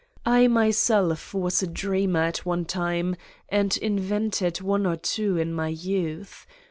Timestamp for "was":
1.31-1.61